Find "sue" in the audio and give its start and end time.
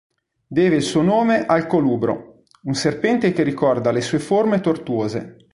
4.01-4.17